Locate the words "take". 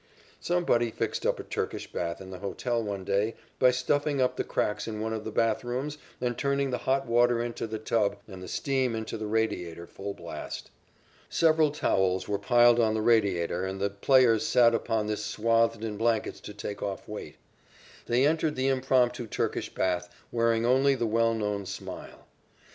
16.55-16.81